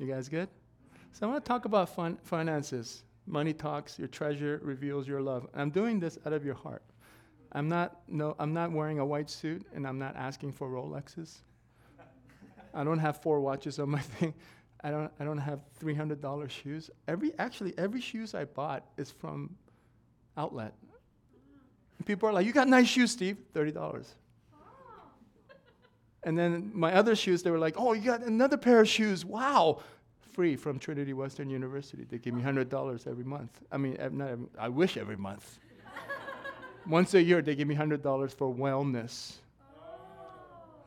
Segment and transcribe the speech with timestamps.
[0.00, 0.48] You guys good?
[1.12, 3.02] So I want to talk about fin- finances.
[3.26, 5.46] Money talks, your treasure reveals your love.
[5.54, 6.82] I'm doing this out of your heart.
[7.52, 11.40] I'm not, no, I'm not wearing a white suit and I'm not asking for Rolexes.
[12.72, 14.32] I don't have four watches on my thing.
[14.82, 16.90] I don't, I don't have $300 shoes.
[17.06, 19.54] Every, actually, every shoes I bought is from
[20.34, 20.72] outlet.
[22.06, 23.36] People are like, you got nice shoes, Steve.
[23.54, 24.06] $30.
[26.22, 29.24] And then my other shoes, they were like, oh, you got another pair of shoes.
[29.24, 29.80] Wow.
[30.32, 32.04] Free from Trinity Western University.
[32.08, 33.50] They give me $100 every month.
[33.72, 35.58] I mean, not every, I wish every month.
[36.86, 39.34] Once a year, they give me $100 for wellness.
[39.74, 39.96] Oh.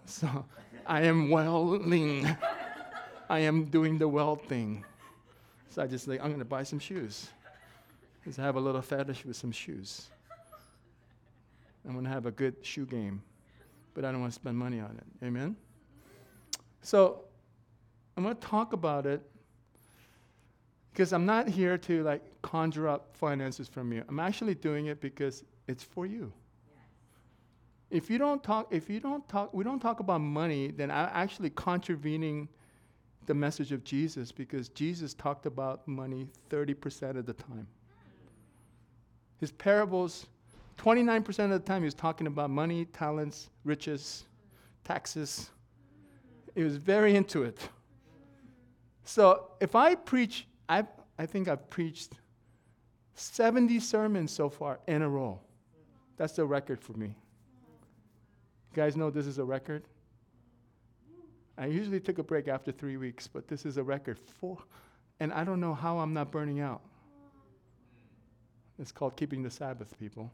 [0.06, 0.46] So
[0.86, 2.36] I am welling.
[3.30, 4.86] I am doing the well thing.
[5.70, 7.30] So I just like, I'm going to buy some shoes.
[8.20, 10.08] Because I have a little fetish with some shoes.
[11.86, 13.22] I'm going to have a good shoe game,
[13.94, 15.26] but I don't want to spend money on it.
[15.26, 15.56] Amen?
[16.82, 17.26] So
[18.16, 19.22] I'm going to talk about it
[20.92, 24.04] because I'm not here to like conjure up finances from you.
[24.08, 26.32] I'm actually doing it because it's for you.
[27.90, 31.10] If you don't talk, if you don't talk, we don't talk about money, then I'm
[31.14, 32.48] actually contravening
[33.26, 37.68] the message of Jesus because Jesus talked about money 30% of the time.
[39.38, 40.26] His parables,
[40.78, 44.26] 29% of the time, he was talking about money, talents, riches,
[44.84, 45.50] taxes.
[46.56, 47.60] He was very into it.
[49.04, 50.84] So if I preach, i
[51.20, 52.14] I think I've preached
[53.14, 55.40] 70 sermons so far in a row.
[56.18, 57.08] That's the record for me.
[57.08, 59.84] You guys know this is a record?
[61.58, 64.18] I usually took a break after three weeks, but this is a record.
[64.18, 64.58] Four,
[65.20, 66.82] and I don't know how I'm not burning out.
[68.80, 70.32] It's called keeping the Sabbath, people.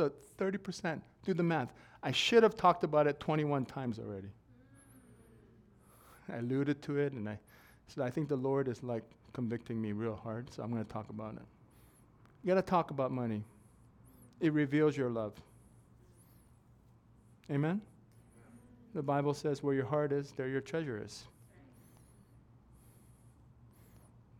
[0.00, 1.74] So 30%, do the math.
[2.02, 4.30] I should have talked about it 21 times already.
[6.32, 7.38] I alluded to it, and I
[7.88, 9.02] said, I think the Lord is like
[9.34, 11.42] convicting me real hard, so I'm going to talk about it.
[12.42, 13.44] You got to talk about money,
[14.40, 15.34] it reveals your love.
[17.50, 17.82] Amen?
[18.94, 21.24] The Bible says, where your heart is, there your treasure is.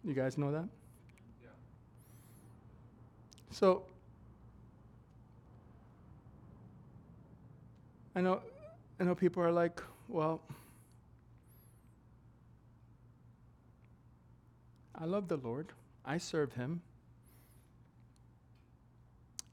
[0.04, 0.66] You guys know that?
[1.43, 1.50] Yeah.
[3.50, 3.84] So,
[8.15, 8.41] I know,
[8.98, 10.41] I know people are like, well,
[14.94, 15.72] I love the Lord.
[16.04, 16.82] I serve Him.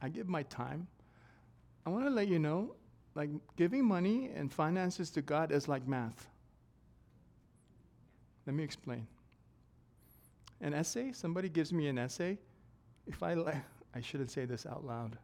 [0.01, 0.87] I give my time.
[1.85, 2.75] I want to let you know
[3.15, 6.27] like giving money and finances to God is like math.
[8.45, 9.07] Let me explain.
[10.61, 12.37] An essay, somebody gives me an essay.
[13.07, 13.55] If I like,
[13.95, 15.17] I shouldn't say this out loud.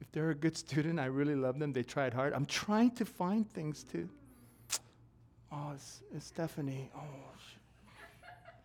[0.00, 2.32] If they're a good student, I really love them, they tried hard.
[2.32, 4.08] I'm trying to find things to.
[5.52, 6.90] Oh, it's, it's Stephanie.
[6.94, 7.00] Oh,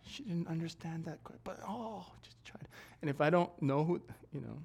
[0.04, 2.60] she, she, didn't understand that quite, but oh, just try.
[3.00, 4.00] And if I don't know who,
[4.32, 4.58] you know,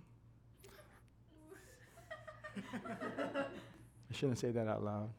[4.10, 5.10] I shouldn't say that out loud.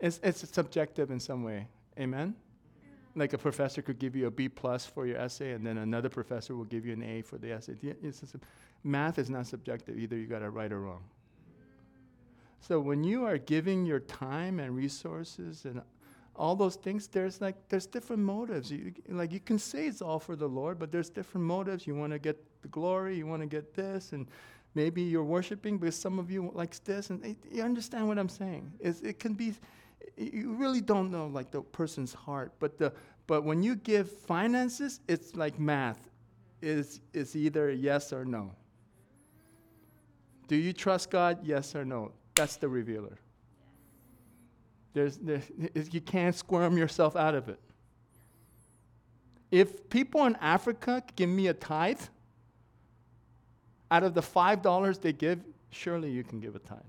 [0.00, 1.66] It's, it's subjective in some way.
[1.98, 2.34] Amen?
[3.14, 6.08] Like a professor could give you a B plus for your essay, and then another
[6.08, 7.74] professor will give you an A for the essay.
[8.84, 9.98] Math is not subjective.
[9.98, 11.02] Either you got it right or wrong.
[12.60, 15.80] So when you are giving your time and resources and
[16.36, 18.70] all those things, there's like there's different motives.
[18.70, 21.86] You, like you can say it's all for the Lord, but there's different motives.
[21.86, 23.16] You want to get the glory.
[23.16, 24.26] You want to get this, and
[24.74, 28.72] Maybe you're worshiping because some of you likes this, and you understand what I'm saying.
[28.78, 29.54] It's, it can be,
[30.16, 32.92] you really don't know like the person's heart, but the
[33.26, 36.08] but when you give finances, it's like math.
[36.60, 38.50] It's, it's either yes or no.
[40.50, 41.38] Do you trust God?
[41.44, 42.10] Yes or no?
[42.34, 43.16] That's the revealer.
[44.92, 45.44] There's, there's,
[45.92, 47.60] you can't squirm yourself out of it.
[49.52, 52.00] If people in Africa give me a tithe,
[53.92, 55.38] out of the $5 they give,
[55.70, 56.80] surely you can give a tithe.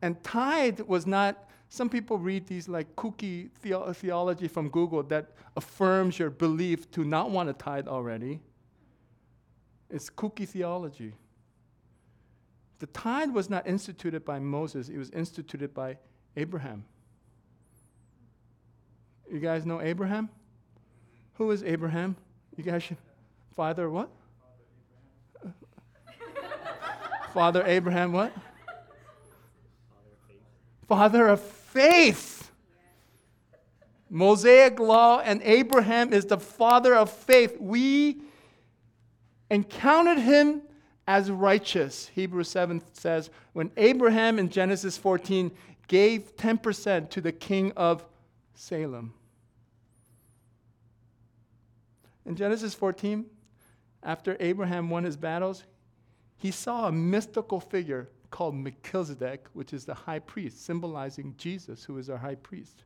[0.00, 5.32] And tithe was not, some people read these like kooky theo- theology from Google that
[5.54, 8.40] affirms your belief to not want to tithe already.
[9.90, 11.12] It's kooky theology.
[12.78, 15.98] The tithe was not instituted by Moses, it was instituted by
[16.36, 16.84] Abraham.
[19.32, 20.28] You guys know Abraham?
[21.34, 22.16] Who is Abraham?
[22.56, 22.98] You guys should.
[23.54, 24.10] Father what?
[27.32, 28.32] Father Abraham, what?
[30.88, 32.50] Father of faith.
[34.08, 37.56] Mosaic law and Abraham is the father of faith.
[37.60, 38.22] We
[39.50, 40.62] encountered him
[41.06, 42.10] as righteous.
[42.14, 45.50] Hebrews 7 says, when Abraham in Genesis 14
[45.88, 48.04] gave 10% to the king of
[48.54, 49.14] Salem.
[52.24, 53.24] In Genesis 14,
[54.02, 55.62] after Abraham won his battles,
[56.36, 61.98] he saw a mystical figure called Melchizedek, which is the high priest, symbolizing Jesus, who
[61.98, 62.82] is our high priest.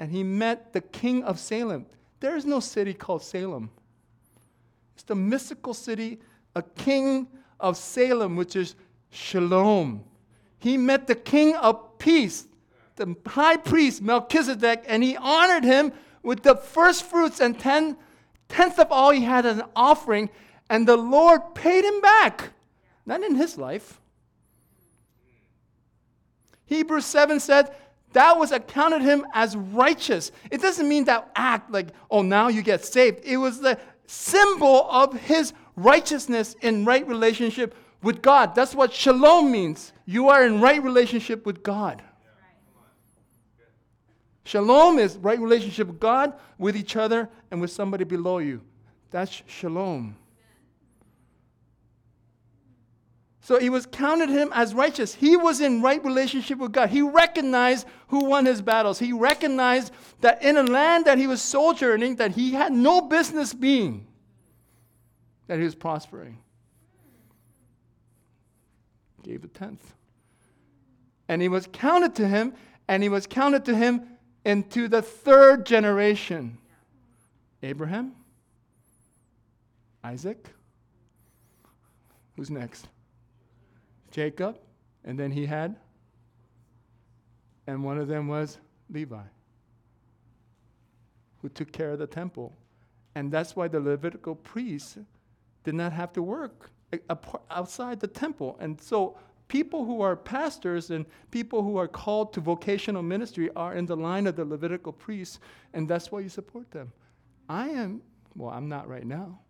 [0.00, 1.86] And he met the king of Salem.
[2.18, 3.70] There is no city called Salem.
[4.94, 6.20] It's the mystical city,
[6.56, 7.28] a king
[7.62, 8.74] of Salem, which is
[9.10, 10.04] Shalom.
[10.58, 12.46] He met the king of peace,
[12.96, 15.92] the high priest Melchizedek, and he honored him
[16.22, 17.96] with the first fruits and ten,
[18.48, 20.28] tenth of all he had as an offering,
[20.68, 22.50] and the Lord paid him back.
[23.06, 24.00] Not in his life.
[26.66, 27.74] Hebrews 7 said
[28.12, 30.32] that was accounted him as righteous.
[30.50, 33.20] It doesn't mean that act like, oh, now you get saved.
[33.24, 38.54] It was the symbol of his righteousness in right relationship with God.
[38.54, 39.92] That's what shalom means.
[40.04, 42.02] You are in right relationship with God.
[44.44, 48.60] Shalom is right relationship with God, with each other, and with somebody below you.
[49.10, 50.16] That's shalom.
[53.40, 55.14] So he was counted him as righteous.
[55.14, 56.90] He was in right relationship with God.
[56.90, 59.00] He recognized who won his battles.
[59.00, 63.52] He recognized that in a land that he was sojourning, that he had no business
[63.52, 64.06] being,
[65.52, 66.38] that he was prospering.
[69.22, 69.92] Gave a tenth.
[71.28, 72.54] And he was counted to him,
[72.88, 74.00] and he was counted to him
[74.46, 76.56] into the third generation.
[77.62, 78.12] Abraham?
[80.02, 80.48] Isaac?
[82.36, 82.88] Who's next?
[84.10, 84.56] Jacob,
[85.04, 85.76] and then he had,
[87.66, 88.56] and one of them was
[88.88, 89.24] Levi,
[91.42, 92.54] who took care of the temple.
[93.14, 94.96] And that's why the Levitical priests
[95.64, 96.70] did not have to work
[97.08, 97.14] uh,
[97.50, 98.56] outside the temple.
[98.60, 99.16] And so
[99.48, 103.96] people who are pastors and people who are called to vocational ministry are in the
[103.96, 105.40] line of the Levitical priests,
[105.74, 106.92] and that's why you support them.
[107.48, 108.02] I am,
[108.34, 109.40] well, I'm not right now.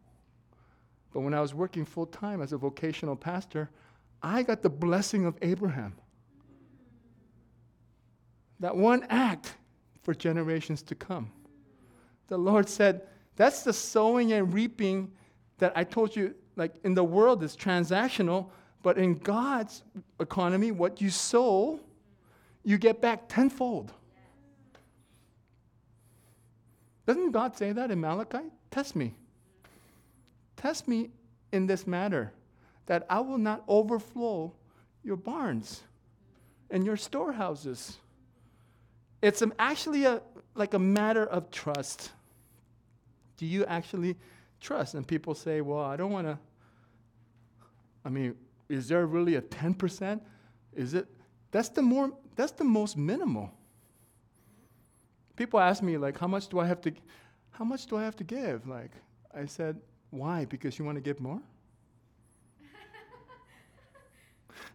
[1.12, 3.70] But when I was working full time as a vocational pastor,
[4.22, 5.94] I got the blessing of Abraham.
[8.60, 9.56] That one act
[10.02, 11.30] for generations to come.
[12.28, 13.02] The Lord said,
[13.36, 15.12] That's the sowing and reaping
[15.62, 18.48] that I told you, like in the world, is transactional,
[18.82, 19.84] but in God's
[20.18, 21.78] economy, what you sow,
[22.64, 23.92] you get back tenfold.
[27.06, 28.50] Doesn't God say that in Malachi?
[28.72, 29.14] Test me.
[30.56, 31.10] Test me
[31.52, 32.32] in this matter
[32.86, 34.52] that I will not overflow
[35.04, 35.82] your barns
[36.70, 37.98] and your storehouses.
[39.22, 40.22] It's actually a,
[40.56, 42.10] like a matter of trust.
[43.36, 44.16] Do you actually
[44.62, 44.94] trust?
[44.94, 46.38] And people say, well, I don't want to.
[48.04, 48.34] I mean,
[48.68, 50.20] is there really a 10%?
[50.74, 51.06] Is it?
[51.50, 53.52] That's the more, that's the most minimal.
[55.36, 56.92] People ask me, like, how much do I have to,
[57.50, 58.66] how much do I have to give?
[58.66, 58.92] Like,
[59.34, 59.80] I said,
[60.10, 60.46] why?
[60.46, 61.40] Because you want to give more?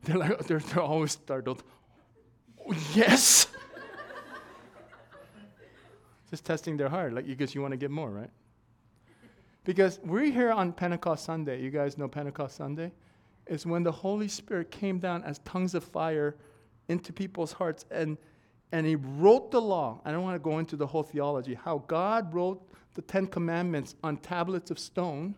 [0.04, 1.63] They're like, they're, they're always startled.
[2.68, 3.48] Oh, yes.
[6.30, 8.30] Just testing their heart, like because you want to get more, right?
[9.68, 11.62] Because we're here on Pentecost Sunday.
[11.62, 12.90] You guys know Pentecost Sunday?
[13.46, 16.38] It's when the Holy Spirit came down as tongues of fire
[16.88, 18.18] into people's hearts and
[18.72, 20.02] and he wrote the law.
[20.06, 23.95] I don't want to go into the whole theology, how God wrote the Ten Commandments
[24.04, 25.36] on tablets of stone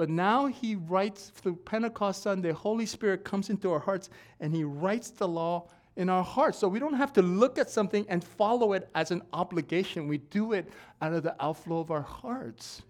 [0.00, 4.08] but now he writes through Pentecost Sunday, Holy Spirit comes into our hearts
[4.40, 6.58] and he writes the law in our hearts.
[6.58, 10.08] So we don't have to look at something and follow it as an obligation.
[10.08, 10.70] We do it
[11.02, 12.82] out of the outflow of our hearts.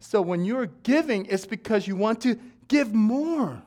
[0.00, 2.38] So when you're giving, it's because you want to
[2.68, 3.62] give more.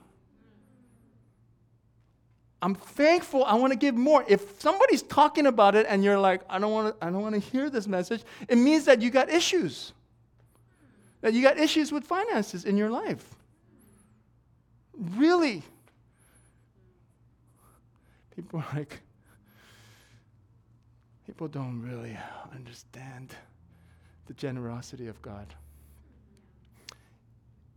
[2.61, 3.43] I'm thankful.
[3.43, 4.23] I want to give more.
[4.27, 7.35] If somebody's talking about it and you're like, I don't want to, I don't want
[7.35, 9.93] to hear this message, it means that you got issues
[11.23, 13.23] that you got issues with finances in your life.
[15.15, 15.63] Really.
[18.35, 18.99] People are like,
[21.25, 22.17] people don't really
[22.53, 23.33] understand
[24.25, 25.47] the generosity of God.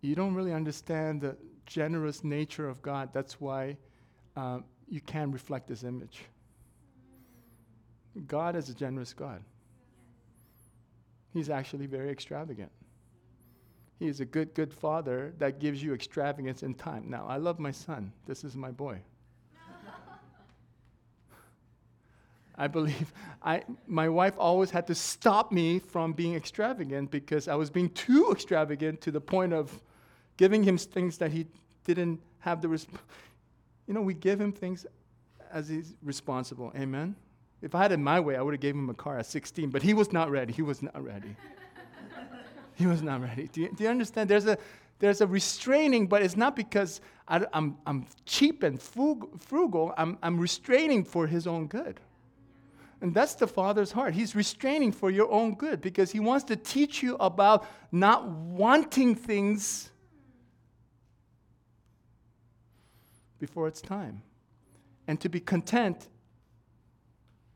[0.07, 1.37] You don't really understand the
[1.67, 3.09] generous nature of God.
[3.13, 3.77] That's why
[4.37, 6.23] uh, you can't reflect His image.
[8.29, 9.43] God is a generous God.
[11.33, 12.71] He's actually very extravagant.
[13.99, 17.11] He is a good, good father that gives you extravagance in time.
[17.11, 18.13] Now, I love my son.
[18.27, 19.01] This is my boy.
[22.57, 27.57] I believe I, my wife always had to stop me from being extravagant because I
[27.57, 29.83] was being too extravagant to the point of
[30.37, 31.47] giving him things that he
[31.85, 32.89] didn't have the, resp-
[33.87, 34.87] you know, we give him things
[35.53, 36.73] as he's responsible.
[36.77, 37.15] Amen?
[37.63, 39.71] If I had it my way, I would have gave him a car at 16,
[39.71, 40.53] but he was not ready.
[40.53, 41.37] He was not ready.
[42.75, 43.49] he was not ready.
[43.49, 44.29] Do you, do you understand?
[44.29, 44.59] There's a,
[44.99, 49.95] there's a restraining, but it's not because I, am I'm, I'm cheap and frugal.
[49.97, 52.01] I'm, I'm restraining for his own good.
[53.01, 54.15] And that's the Father's heart.
[54.15, 59.15] He's restraining for your own good because He wants to teach you about not wanting
[59.15, 59.91] things
[63.47, 64.23] before it's time
[65.07, 66.09] and to be content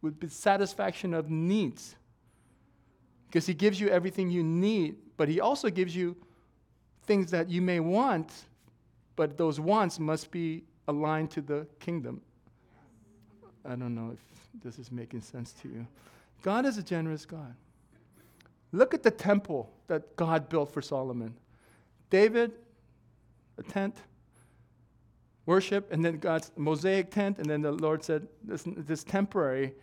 [0.03, 1.97] with the satisfaction of needs.
[3.27, 6.17] Because He gives you everything you need, but He also gives you
[7.03, 8.31] things that you may want,
[9.17, 12.21] but those wants must be aligned to the kingdom.
[13.65, 14.21] I don't know if
[14.63, 15.87] this is making sense to you.
[16.43, 17.55] God is a generous God.
[18.73, 21.35] Look at the temple that God built for Solomon.
[22.11, 22.53] David,
[23.59, 23.97] a tent,
[25.51, 29.75] worship, and then God's mosaic tent, and then the Lord said, "This, this temporary."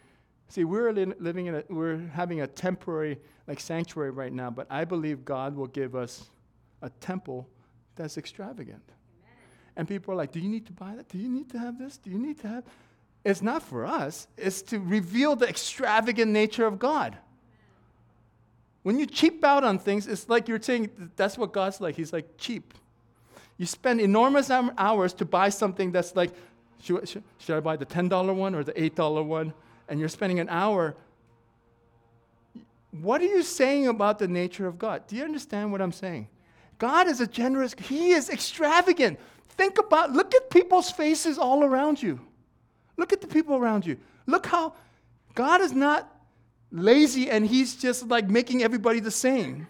[0.48, 4.66] See, we're li- living in a, we're having a temporary like sanctuary right now, but
[4.70, 6.30] I believe God will give us
[6.82, 7.40] a temple
[7.98, 8.86] that's extravagant.
[8.88, 9.36] Amen.
[9.76, 11.10] And people are like, "Do you need to buy that?
[11.10, 11.98] Do you need to have this?
[11.98, 12.64] Do you need to have?"
[13.26, 17.18] It's not for us, it's to reveal the extravagant nature of God.
[18.84, 21.96] When you cheap out on things, it's like you're saying that's what God's like.
[21.98, 22.74] He's like cheap.
[23.58, 26.32] You spend enormous hours to buy something that's like,
[26.82, 27.10] should,
[27.40, 29.54] should, I buy the $10 one or the $8 one?
[29.90, 30.96] And you're spending an hour.
[32.92, 35.08] What are you saying about the nature of God?
[35.08, 36.28] Do you understand what I'm saying?
[36.78, 39.20] God is a generous, He is extravagant.
[39.50, 42.20] Think about, look at people's faces all around you.
[42.96, 43.98] Look at the people around you.
[44.28, 44.74] Look how
[45.34, 46.12] God is not
[46.72, 49.68] lazy and He's just like making everybody the same.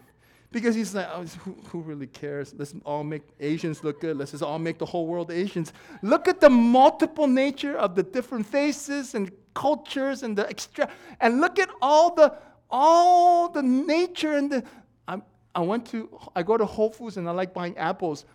[0.52, 2.54] Because He's like, oh, who, who really cares?
[2.58, 4.18] Let's all make Asians look good.
[4.18, 5.74] Let's just all make the whole world Asians.
[6.02, 10.90] Look at the multiple nature of the different faces and cultures and the extra.
[11.20, 12.34] And look at all the
[12.70, 14.64] all the nature and the.
[15.08, 15.22] I,
[15.54, 18.26] I went to I go to Whole Foods and I like buying apples.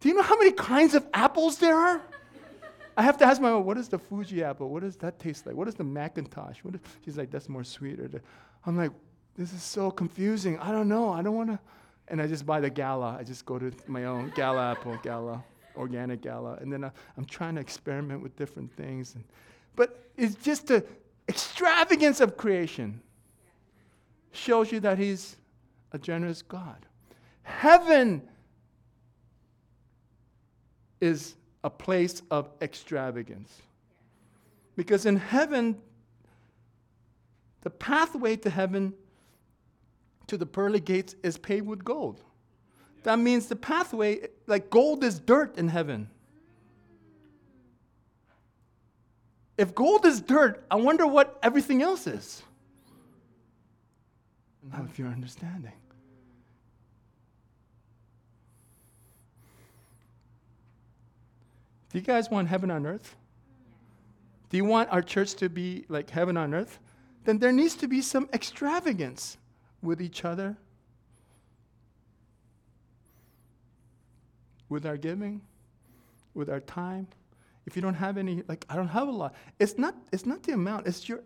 [0.00, 2.02] Do you know how many kinds of apples there are?
[2.96, 4.68] I have to ask my mom, what is the Fuji apple?
[4.68, 5.54] What does that taste like?
[5.54, 6.58] What is the McIntosh?
[6.62, 8.22] What is, she's like, that's more sweeter.
[8.66, 8.90] I'm like,
[9.36, 10.58] this is so confusing.
[10.58, 11.10] I don't know.
[11.10, 11.58] I don't want to.
[12.08, 13.16] And I just buy the Gala.
[13.18, 15.42] I just go to my own Gala apple, Gala,
[15.76, 16.58] organic Gala.
[16.60, 19.14] And then uh, I, am trying to experiment with different things.
[19.14, 19.24] And,
[19.76, 20.84] but it's just the
[21.28, 23.00] extravagance of creation
[24.32, 25.36] shows you that He's
[25.92, 26.84] a generous God.
[27.42, 28.22] Heaven
[31.00, 31.34] is
[31.64, 33.62] a place of extravagance.
[34.76, 35.76] Because in heaven,
[37.62, 38.94] the pathway to heaven,
[40.32, 42.22] to the pearly gates, is paved with gold.
[43.02, 46.08] That means the pathway, like gold is dirt in heaven.
[49.58, 52.42] If gold is dirt, I wonder what everything else is.
[54.72, 55.74] Now, if you're understanding.
[61.90, 63.16] Do you guys want heaven on earth?
[64.48, 66.78] Do you want our church to be like heaven on earth?
[67.24, 69.36] Then there needs to be some extravagance
[69.82, 70.56] with each other,
[74.68, 75.42] with our giving,
[76.34, 77.08] with our time.
[77.66, 79.34] If you don't have any, like I don't have a lot.
[79.58, 81.20] It's not, it's not the amount, it's your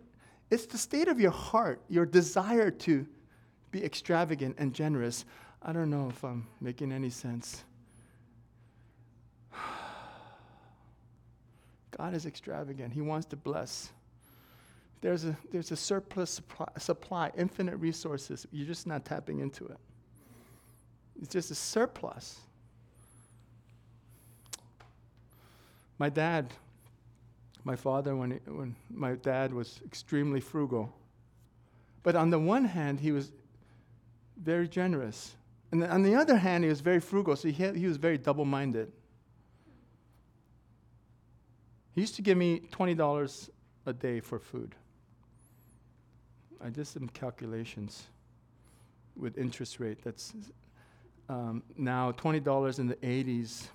[0.49, 3.05] it's the state of your heart, your desire to
[3.71, 5.25] be extravagant and generous.
[5.61, 7.65] I don't know if I'm making any sense.
[11.97, 12.93] God is extravagant.
[12.93, 13.91] He wants to bless.
[15.01, 18.47] There's a, there's a surplus supply, supply, infinite resources.
[18.51, 19.77] You're just not tapping into it.
[21.21, 22.39] It's just a surplus.
[25.99, 26.53] My dad,
[27.63, 30.93] my father, when, he, when my dad was extremely frugal.
[32.03, 33.31] But on the one hand, he was
[34.41, 35.35] very generous.
[35.71, 38.17] And on the other hand, he was very frugal, so he, had, he was very
[38.17, 38.91] double minded.
[41.93, 43.49] He used to give me $20
[43.87, 44.75] a day for food.
[46.63, 48.03] I did some calculations
[49.15, 49.99] with interest rate.
[50.03, 50.33] That's
[51.29, 53.67] um, now $20 in the 80s.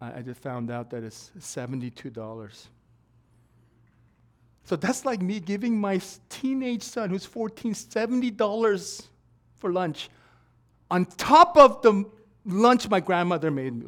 [0.00, 2.66] I, I just found out that it's $72.
[4.64, 9.06] So that's like me giving my teenage son, who's 14, $70
[9.56, 10.10] for lunch
[10.90, 12.04] on top of the
[12.44, 13.86] lunch my grandmother made me.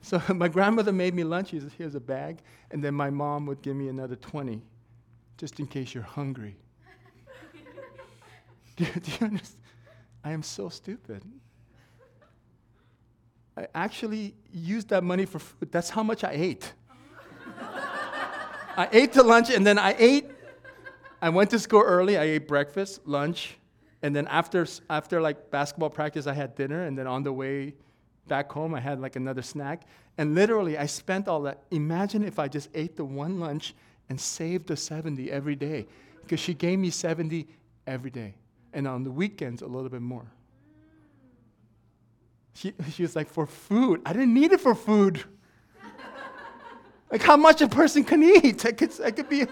[0.00, 1.50] So my grandmother made me lunch.
[1.76, 2.38] Here's a bag.
[2.70, 4.62] And then my mom would give me another 20,
[5.36, 6.56] just in case you're hungry.
[8.76, 9.62] do, you, do you understand?
[10.24, 11.22] I am so stupid.
[13.56, 15.70] I actually used that money for food.
[15.70, 16.72] That's how much I ate.
[18.76, 20.26] I ate to lunch and then I ate.
[21.22, 22.18] I went to school early.
[22.18, 23.56] I ate breakfast, lunch,
[24.02, 26.84] and then after, after like basketball practice, I had dinner.
[26.84, 27.74] And then on the way
[28.26, 29.86] back home, I had like another snack.
[30.18, 31.62] And literally, I spent all that.
[31.70, 33.74] Imagine if I just ate the one lunch
[34.08, 35.86] and saved the 70 every day.
[36.22, 37.46] Because she gave me 70
[37.86, 38.34] every day.
[38.72, 40.26] And on the weekends, a little bit more.
[42.54, 44.02] She, she was like, for food.
[44.04, 45.22] I didn't need it for food.
[47.10, 48.64] like how much a person can eat.
[48.66, 49.46] I could, I could be,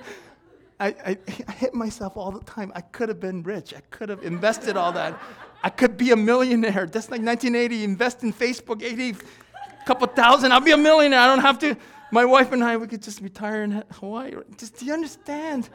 [0.81, 1.19] I, I,
[1.49, 2.73] I hit myself all the time.
[2.75, 3.75] I could have been rich.
[3.75, 5.19] I could have invested all that.
[5.63, 6.87] I could be a millionaire.
[6.87, 10.53] That's like 1980, invest in Facebook, 80, a couple thousand.
[10.53, 11.21] I'll be a millionaire.
[11.21, 11.77] I don't have to.
[12.15, 14.37] My wife and I, we could just retire in Hawaii.
[14.57, 15.69] Just, do you understand?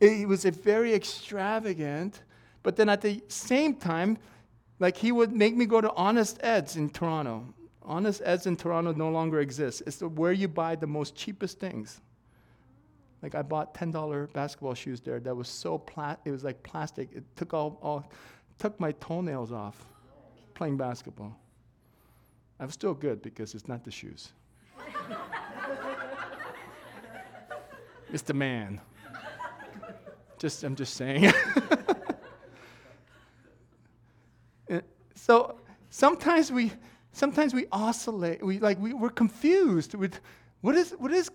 [0.00, 2.22] It was a very extravagant,
[2.62, 4.16] but then at the same time,
[4.78, 7.44] like he would make me go to Honest Ed's in Toronto.
[7.82, 9.82] Honest Ed's in Toronto no longer exists.
[9.86, 12.00] It's where you buy the most cheapest things.
[13.22, 17.10] Like I bought $10 basketball shoes there that was so pla- it was like plastic.
[17.12, 18.10] It took all, all
[18.58, 19.76] took my toenails off
[20.54, 21.38] playing basketball.
[22.58, 24.32] I'm still good because it's not the shoes.
[28.14, 28.80] it's the man.
[30.38, 31.32] Just I'm just saying.
[35.24, 35.56] So
[35.88, 36.70] sometimes we
[37.12, 38.44] sometimes we oscillate.
[38.44, 40.20] We like we, we're confused with
[40.60, 41.30] what is what is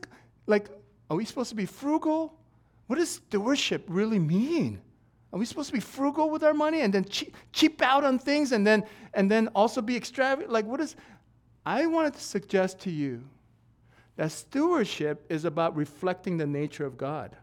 [0.46, 0.70] like.
[1.10, 2.36] Are we supposed to be frugal?
[2.86, 4.80] What does stewardship really mean?
[5.34, 8.20] Are we supposed to be frugal with our money and then cheap, cheap out on
[8.20, 8.84] things and then
[9.16, 10.52] and then also be extravagant?
[10.52, 10.96] Like what is?
[11.66, 13.24] I wanted to suggest to you
[14.20, 17.38] that stewardship is about reflecting the nature of God.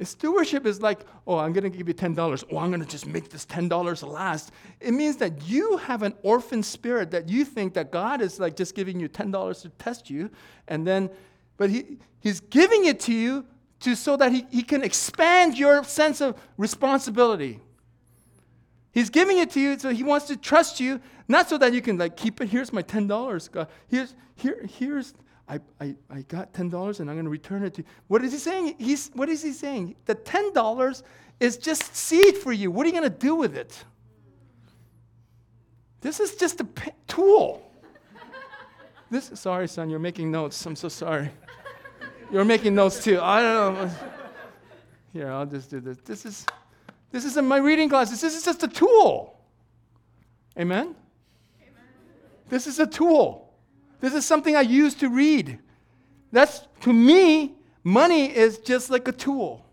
[0.00, 2.44] Stewardship is like, oh, I'm going to give you $10.
[2.50, 4.52] Oh, I'm going to just make this $10 last.
[4.80, 8.56] It means that you have an orphan spirit that you think that God is like
[8.56, 10.30] just giving you $10 to test you.
[10.66, 11.10] And then,
[11.58, 13.44] but he, He's giving it to you
[13.80, 17.60] to, so that he, he can expand your sense of responsibility.
[18.96, 21.82] He's giving it to you so He wants to trust you, not so that you
[21.82, 22.48] can like keep it.
[22.48, 23.52] Here's my $10.
[23.52, 23.68] God.
[23.88, 25.12] Here's, here, here's
[25.46, 27.88] I, I, I got $10 and I'm going to return it to you.
[28.08, 28.76] What is he saying?
[28.78, 29.96] He's, what is he saying?
[30.06, 31.02] The $10
[31.40, 32.70] is just seed for you.
[32.70, 33.84] What are you going to do with it?
[36.00, 36.68] This is just a
[37.06, 37.70] tool.
[39.10, 40.64] This, sorry, son, you're making notes.
[40.64, 41.30] I'm so sorry.
[42.32, 43.20] You're making notes too.
[43.20, 43.90] I don't know.
[45.12, 45.98] Here, I'll just do this.
[45.98, 46.46] This is,
[47.16, 48.20] this is in my reading classes.
[48.20, 49.40] This is just a tool.
[50.58, 50.94] Amen?
[51.62, 51.74] Amen.
[52.50, 53.54] This is a tool.
[54.00, 55.58] This is something I use to read.
[56.30, 59.64] That's, to me, money is just like a tool.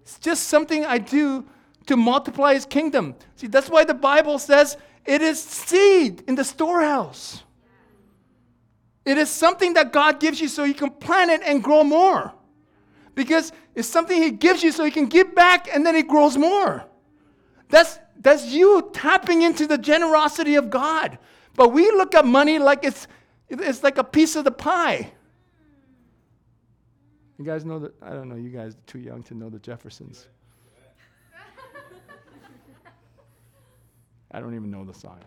[0.00, 1.44] It's just something I do
[1.84, 3.16] to multiply his kingdom.
[3.36, 7.42] See, that's why the Bible says it is seed in the storehouse.
[9.04, 12.32] It is something that God gives you so you can plant it and grow more.
[13.14, 16.36] Because it's something He gives you so He can give back and then it grows
[16.36, 16.84] more.
[17.68, 21.18] That's, that's you tapping into the generosity of God.
[21.54, 23.06] But we look at money like it's,
[23.48, 25.12] it's like a piece of the pie.
[27.38, 27.94] You guys know that?
[28.02, 30.26] I don't know, you guys are too young to know the Jeffersons.
[34.32, 35.18] I don't even know the song.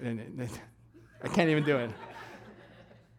[0.00, 0.48] And
[1.22, 1.90] I can't even do it.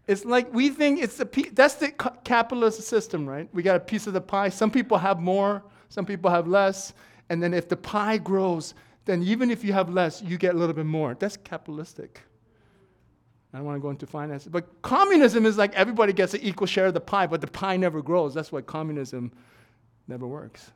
[0.07, 1.91] It's like we think it's a piece, that's the
[2.23, 3.47] capitalist system, right?
[3.53, 4.49] We got a piece of the pie.
[4.49, 6.93] Some people have more, some people have less.
[7.29, 8.73] And then if the pie grows,
[9.05, 11.15] then even if you have less, you get a little bit more.
[11.15, 12.21] That's capitalistic.
[13.53, 14.45] I don't want to go into finance.
[14.45, 17.77] But communism is like everybody gets an equal share of the pie, but the pie
[17.77, 18.33] never grows.
[18.33, 19.31] That's why communism
[20.07, 20.71] never works.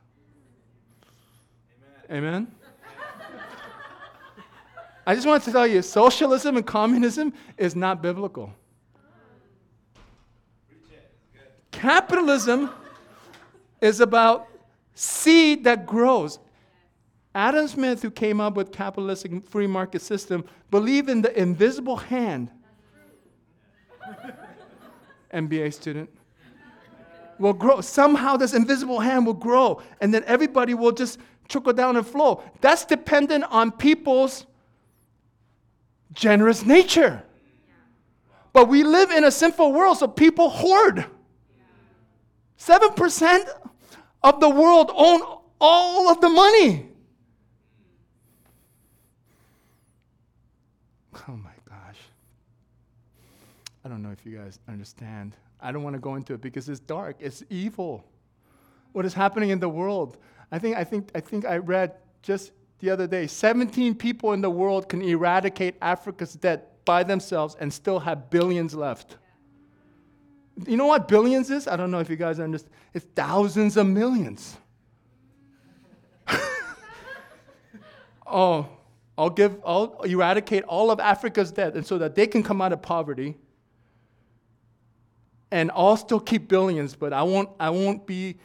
[2.10, 2.24] Amen?
[2.24, 2.52] Amen?
[5.06, 8.52] I just want to tell you socialism and communism is not biblical.
[11.86, 12.68] Capitalism
[13.80, 14.48] is about
[14.96, 16.40] seed that grows.
[17.32, 22.50] Adam Smith, who came up with capitalistic free market system, believed in the invisible hand.
[25.32, 26.10] MBA student.
[27.38, 27.80] Will grow.
[27.80, 32.42] Somehow this invisible hand will grow, and then everybody will just trickle down and flow.
[32.60, 34.44] That's dependent on people's
[36.14, 37.22] generous nature.
[38.52, 41.06] But we live in a sinful world, so people hoard.
[42.58, 43.48] 7%
[44.22, 45.22] of the world own
[45.60, 46.88] all of the money.
[51.28, 51.98] Oh my gosh.
[53.84, 55.34] I don't know if you guys understand.
[55.60, 58.04] I don't want to go into it because it's dark, it's evil.
[58.92, 60.16] what is happening in the world.
[60.50, 64.40] I think, I think, I think I read just the other day 17 people in
[64.40, 69.16] the world can eradicate Africa's debt by themselves and still have billions left.
[70.64, 71.68] You know what billions is?
[71.68, 72.72] I don't know if you guys understand.
[72.94, 74.56] It's thousands of millions.
[78.26, 78.66] oh,
[79.18, 82.72] I'll give, I'll eradicate all of Africa's debt, and so that they can come out
[82.72, 83.36] of poverty,
[85.50, 88.36] and I'll still keep billions, but I won't, I won't be,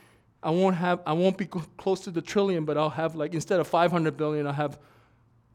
[0.44, 3.60] I won't have, I won't be close to the trillion, but I'll have like instead
[3.62, 4.78] of 500 billion, I'll have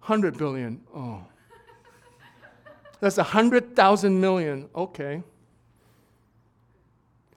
[0.00, 0.80] 100 billion.
[0.94, 1.22] Oh,
[3.00, 4.70] that's a hundred thousand million.
[4.74, 5.22] Okay.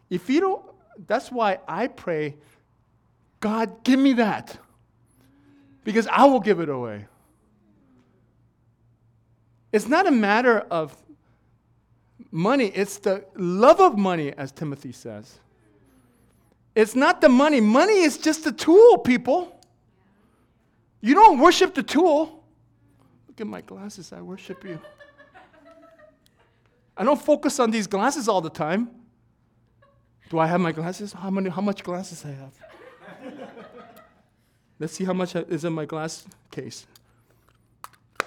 [0.09, 0.65] If you don't,
[1.07, 2.35] that's why I pray,
[3.39, 4.57] God, give me that,
[5.83, 7.05] because I will give it away.
[9.71, 10.95] It's not a matter of
[12.31, 15.39] money, it's the love of money, as Timothy says.
[16.75, 17.61] It's not the money.
[17.61, 19.59] Money is just a tool, people.
[21.01, 22.43] You don't worship the tool.
[23.27, 24.79] Look at my glasses, I worship you.
[26.97, 28.89] I don't focus on these glasses all the time.
[30.29, 31.13] Do I have my glasses?
[31.13, 32.53] How, many, how much glasses I have?
[34.79, 36.85] Let's see how much is in my glass case.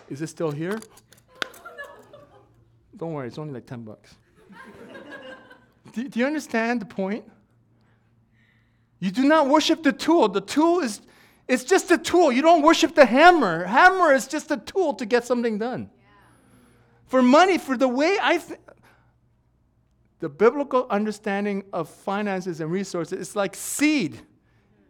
[0.08, 0.78] Is it still here?
[2.96, 4.14] Don't worry, it's only like 10 bucks.
[5.92, 7.24] do, do you understand the point?
[8.98, 10.28] You do not worship the tool.
[10.28, 11.00] The tool is
[11.48, 12.30] it's just a tool.
[12.30, 13.64] You don't worship the hammer.
[13.64, 15.90] Hammer is just a tool to get something done.
[15.92, 16.06] Yeah.
[17.06, 18.60] For money, for the way I th-
[20.22, 24.20] the biblical understanding of finances and resources is like seed.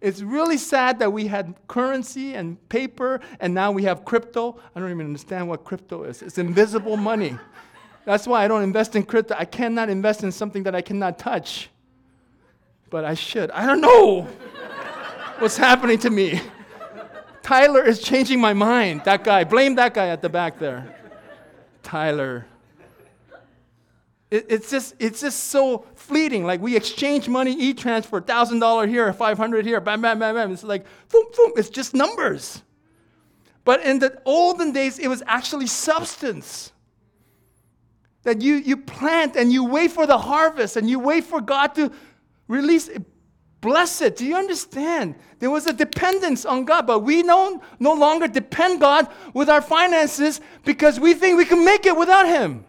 [0.03, 4.61] It's really sad that we had currency and paper and now we have crypto.
[4.77, 6.21] I don't even understand what crypto is.
[6.21, 7.39] It's invisible money.
[8.05, 9.35] That's why I don't invest in crypto.
[9.39, 11.71] I cannot invest in something that I cannot touch.
[12.91, 13.51] But I should.
[13.53, 14.25] I don't know
[15.39, 16.43] what's happening to me.
[17.43, 19.01] Tyler is changing my mind.
[19.07, 19.45] That guy.
[19.45, 20.95] Blame that guy at the back there.
[21.83, 22.45] Tyler.
[24.33, 26.47] It, it's, just, it's just so fleeting.
[26.47, 30.53] Like we exchange money, e transfer, $1,000 here, 500 here, bam, bam, bam, bam.
[30.53, 31.53] It's like, boom, boom.
[31.57, 32.63] It's just numbers.
[33.65, 36.73] But in the olden days, it was actually substance
[38.23, 41.75] that you, you plant and you wait for the harvest and you wait for God
[41.75, 41.93] to
[42.49, 43.03] release it.
[43.61, 44.17] Bless it.
[44.17, 45.15] Do you understand?
[45.41, 49.61] There was a dependence on God, but we no, no longer depend God with our
[49.61, 52.65] finances because we think we can make it without Him.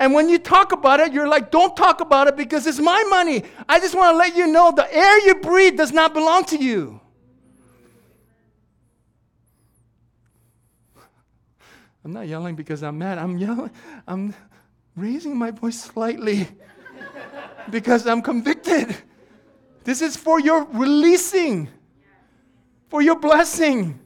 [0.00, 3.02] And when you talk about it, you're like, don't talk about it because it's my
[3.08, 3.42] money.
[3.68, 6.56] I just want to let you know the air you breathe does not belong to
[6.56, 7.00] you.
[12.04, 13.18] I'm not yelling because I'm mad.
[13.18, 13.70] I'm yelling,
[14.06, 14.34] I'm
[14.96, 16.48] raising my voice slightly
[17.70, 18.96] because I'm convicted.
[19.84, 21.68] This is for your releasing,
[22.88, 23.98] for your blessing,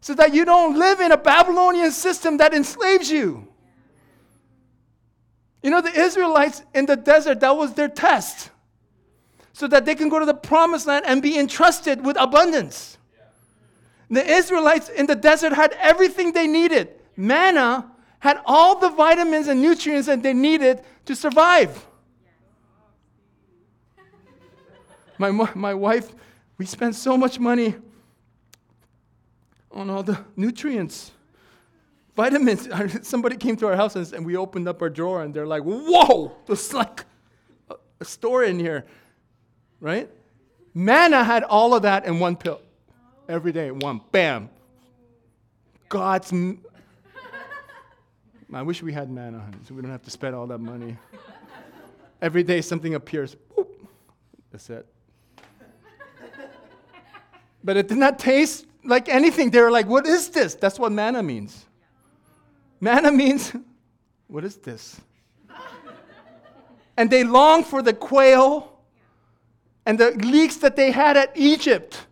[0.00, 3.49] so that you don't live in a Babylonian system that enslaves you.
[5.62, 8.50] You know, the Israelites in the desert, that was their test,
[9.52, 12.96] so that they can go to the promised land and be entrusted with abundance.
[14.08, 19.62] The Israelites in the desert had everything they needed manna had all the vitamins and
[19.62, 21.86] nutrients that they needed to survive.
[25.18, 26.14] My, my wife,
[26.56, 27.74] we spent so much money
[29.70, 31.12] on all the nutrients,
[32.16, 32.68] vitamins.
[33.08, 36.32] Somebody came to our house and, we opened up our drawer and they're like, whoa,
[36.46, 37.04] there's like
[38.00, 38.86] a, store in here,
[39.80, 40.10] right?
[40.74, 42.60] Manna had all of that in one pill
[43.28, 44.48] every day, one, bam.
[45.88, 46.32] God's
[48.52, 50.96] I wish we had manna, so we don't have to spend all that money.
[52.20, 53.36] Every day something appears.
[54.50, 54.86] That's it.
[57.62, 59.50] but it did not taste like anything.
[59.50, 60.56] They were like, what is this?
[60.56, 61.66] That's what manna means.
[62.80, 63.52] Manna means,
[64.26, 65.00] what is this?
[66.96, 68.80] and they long for the quail
[69.86, 72.06] and the leeks that they had at Egypt.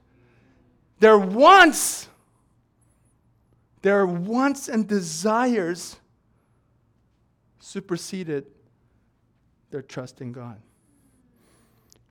[1.00, 2.08] Their wants,
[3.82, 5.96] their wants and desires
[7.60, 8.46] superseded
[9.70, 10.60] their trust in God.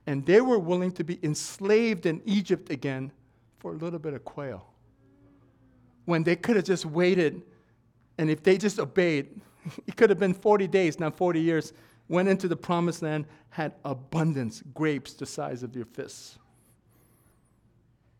[0.06, 3.12] And they were willing to be enslaved in Egypt again
[3.58, 4.66] for a little bit of quail.
[6.06, 7.42] When they could have just waited,
[8.18, 9.40] and if they just obeyed,
[9.86, 11.72] it could have been 40 days, not 40 years,
[12.08, 16.38] went into the promised land, had abundance, grapes the size of your fists.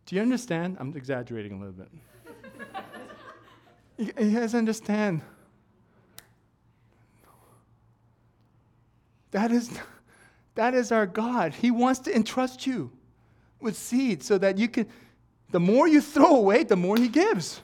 [0.06, 0.76] Do you understand?
[0.80, 1.88] I'm exaggerating a little bit.
[4.18, 5.20] you guys understand?
[9.32, 9.78] That is,
[10.54, 11.52] that is our God.
[11.52, 12.90] He wants to entrust you.
[13.60, 14.86] with seed so that you can,
[15.50, 17.60] the more you throw away, the more he gives.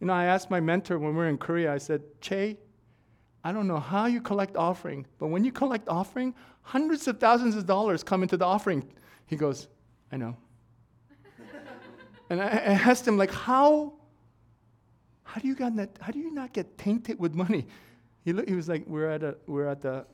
[0.00, 2.58] You know, I asked my mentor when we were in Korea, I said, Che,
[3.42, 7.54] I don't know how you collect offering, but when you collect offering, hundreds of thousands
[7.54, 8.86] of dollars come into the offering.
[9.26, 9.68] He goes,
[10.10, 10.36] I know.
[12.30, 13.94] and I, asked him, like, how,
[15.22, 17.66] how do you got that, how do you not get tainted with money?
[18.24, 20.04] He, looked, he was like, we're at a, we're at the,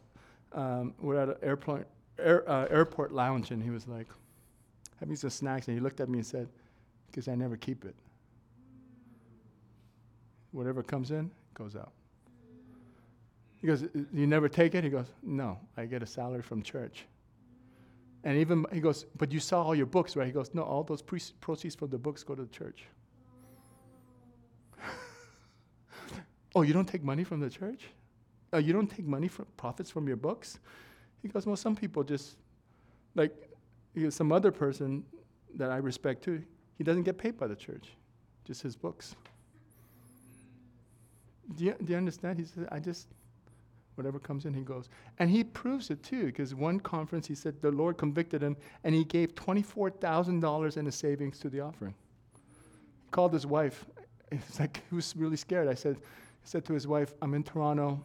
[0.52, 4.08] um, we're at an airport, air, uh, airport lounge, and he was like,
[5.00, 6.48] having some snacks, and he looked at me and said,
[7.06, 7.96] because I never keep it.
[10.52, 11.92] Whatever comes in, goes out.
[13.60, 14.84] He goes, uh, You never take it?
[14.84, 17.04] He goes, No, I get a salary from church.
[18.24, 20.26] And even, he goes, But you saw all your books, right?
[20.26, 22.84] He goes, No, all those pre- proceeds from the books go to the church.
[26.54, 27.88] oh, you don't take money from the church?
[28.52, 30.58] Oh, you don't take money from profits from your books?
[31.22, 32.36] He goes, Well, some people just,
[33.14, 33.32] like,
[34.10, 35.04] some other person
[35.54, 36.42] that I respect too,
[36.78, 37.90] he doesn't get paid by the church,
[38.44, 39.14] just his books.
[41.56, 42.38] Do you, do you understand?
[42.38, 43.08] He said, I just,
[43.96, 44.88] Whatever comes in, he goes.
[45.18, 48.94] And he proves it too, because one conference he said the Lord convicted him and
[48.94, 51.94] he gave $24,000 in his savings to the offering.
[52.34, 53.84] He called his wife.
[54.30, 55.68] He's like, he was really scared.
[55.68, 56.02] I said, he
[56.44, 58.02] said to his wife, I'm in Toronto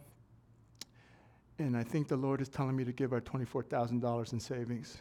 [1.58, 4.98] and I think the Lord is telling me to give our $24,000 in savings.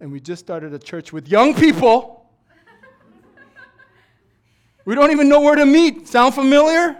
[0.00, 2.30] And we just started a church with young people.
[4.86, 6.08] we don't even know where to meet.
[6.08, 6.96] Sound familiar?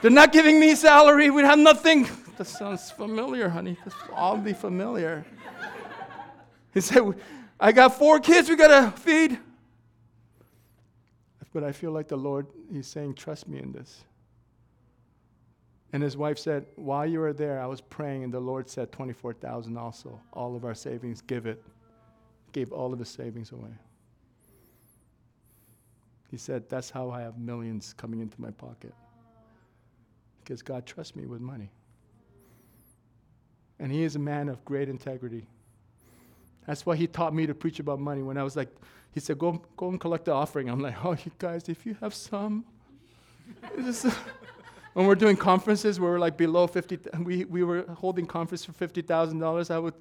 [0.00, 1.30] They're not giving me salary.
[1.30, 2.08] We have nothing.
[2.36, 3.76] That sounds familiar, honey.
[3.84, 5.24] That's oddly familiar.
[6.72, 7.02] He said,
[7.58, 9.38] I got four kids we got to feed.
[11.52, 14.04] But I feel like the Lord, He's saying, trust me in this.
[15.92, 18.92] And his wife said, While you were there, I was praying, and the Lord said,
[18.92, 20.20] 24,000 also.
[20.32, 21.64] All of our savings, give it.
[22.52, 23.72] Gave all of his savings away.
[26.30, 28.94] He said, That's how I have millions coming into my pocket
[30.48, 31.70] because God trusts me with money.
[33.78, 35.46] And he is a man of great integrity.
[36.66, 38.22] That's why he taught me to preach about money.
[38.22, 38.70] When I was like,
[39.12, 40.70] he said, go, go and collect the offering.
[40.70, 42.64] I'm like, oh, you guys, if you have some.
[44.94, 48.72] when we're doing conferences where we're like below 50, we, we were holding conference for
[48.72, 49.70] $50,000.
[49.70, 49.94] I would,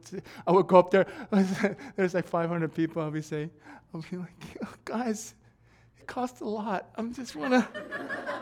[0.48, 1.08] I would go up there.
[1.98, 3.02] There's like 500 people.
[3.02, 3.52] I'll be saying,
[3.94, 4.32] I'll be like,
[4.64, 5.34] oh, guys,
[6.00, 6.90] it costs a lot.
[6.96, 7.68] I'm just want to,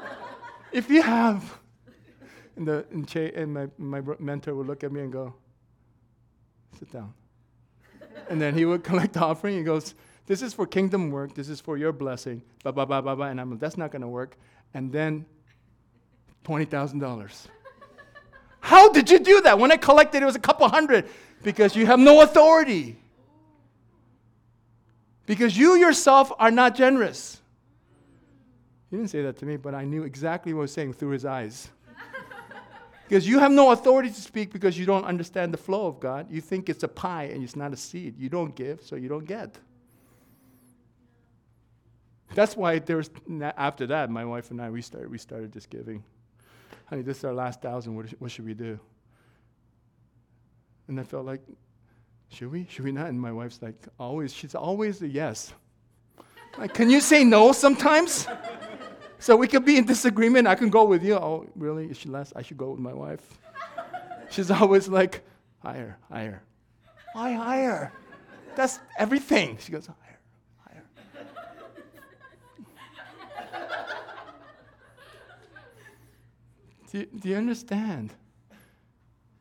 [0.72, 1.60] if you have,
[2.56, 5.34] and, the, and, che, and my, my mentor would look at me and go,
[6.80, 7.14] sit down.
[8.30, 9.58] and then he would collect the offering.
[9.58, 9.94] He goes,
[10.26, 11.36] this is for kingdom work.
[11.36, 12.42] This is for your blessing.
[12.64, 13.28] Blah, blah, blah, blah, blah.
[13.28, 14.38] And I'm like, that's not going to work.
[14.74, 15.26] And then
[16.46, 17.48] $20,000.
[18.60, 19.60] How did you do that?
[19.60, 21.08] When I collected, it was a couple hundred
[21.44, 22.98] because you have no authority.
[25.28, 27.40] Because you yourself are not generous.
[28.90, 31.10] He didn't say that to me, but I knew exactly what he was saying through
[31.10, 31.70] his eyes.
[33.08, 36.32] Because you have no authority to speak because you don't understand the flow of God.
[36.32, 38.18] You think it's a pie and it's not a seed.
[38.18, 39.58] You don't give, so you don't get.
[42.34, 43.10] That's why there's
[43.58, 46.04] after that, my wife and I we started we started just giving.
[46.86, 47.96] Honey, this is our last thousand.
[47.96, 48.80] What, what should we do?
[50.88, 51.42] And I felt like,
[52.30, 52.68] should we?
[52.70, 53.08] Should we not?
[53.08, 54.34] And my wife's like, always.
[54.34, 55.54] She's always a yes.
[56.58, 58.28] Like, can you say no sometimes?
[59.26, 60.48] So we could be in disagreement.
[60.48, 61.16] I can go with you.
[61.16, 61.88] Oh, really?
[61.88, 62.32] Is she less?
[62.36, 63.28] I should go with my wife.
[64.30, 65.24] She's always like,
[65.64, 66.44] higher, higher.
[67.14, 67.92] Why higher?
[68.56, 69.58] That's everything.
[69.60, 70.20] She goes, higher,
[70.64, 70.84] higher.
[76.92, 78.14] do, you, do you understand?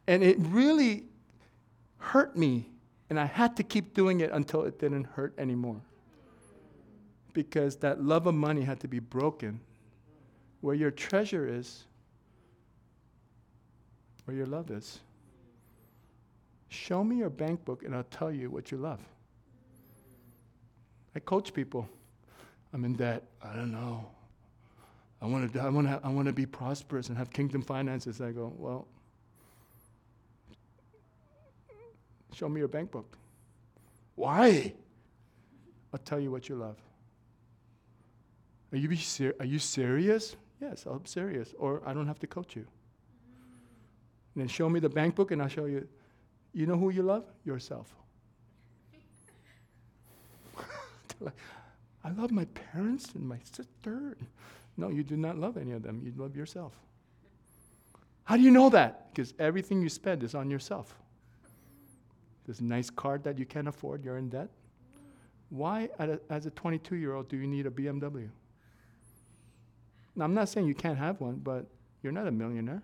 [0.06, 1.04] And it really
[1.98, 2.70] hurt me,
[3.10, 5.82] and I had to keep doing it until it didn't hurt anymore
[7.34, 9.60] because that love of money had to be broken.
[10.64, 11.84] Where your treasure is,
[14.24, 15.00] where your love is.
[16.70, 19.00] Show me your bank book and I'll tell you what you love.
[21.14, 21.86] I coach people.
[22.72, 23.24] I'm in debt.
[23.42, 24.06] I don't know.
[25.20, 28.22] I want to I want to I want to be prosperous and have kingdom finances.
[28.22, 28.86] I go, "Well,
[32.32, 33.18] show me your bank book."
[34.14, 34.72] Why?
[35.92, 36.78] I'll tell you what you love.
[38.72, 40.36] Are you, ser- are you serious?
[40.64, 41.54] Yes, I'm serious.
[41.58, 42.64] Or I don't have to coach you.
[44.34, 45.86] And then show me the bank book and I'll show you.
[46.52, 47.24] You know who you love?
[47.44, 47.94] Yourself.
[52.04, 54.16] I love my parents and my sister.
[54.76, 56.00] No, you do not love any of them.
[56.02, 56.72] You love yourself.
[58.24, 59.12] How do you know that?
[59.12, 60.94] Because everything you spend is on yourself.
[62.46, 64.48] This nice car that you can't afford, you're in debt.
[65.50, 68.28] Why, a, as a 22 year old, do you need a BMW?
[70.16, 71.66] Now, I'm not saying you can't have one, but
[72.02, 72.82] you're not a millionaire.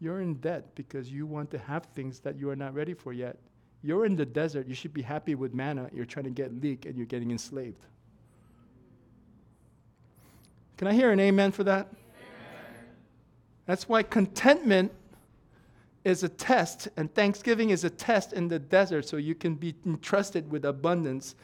[0.00, 3.12] You're in debt because you want to have things that you are not ready for
[3.12, 3.36] yet.
[3.82, 4.66] You're in the desert.
[4.66, 5.90] You should be happy with manna.
[5.92, 7.84] You're trying to get leek and you're getting enslaved.
[10.78, 11.88] Can I hear an amen for that?
[11.88, 12.86] Amen.
[13.66, 14.92] That's why contentment
[16.04, 19.74] is a test, and Thanksgiving is a test in the desert so you can be
[19.84, 21.34] entrusted with abundance.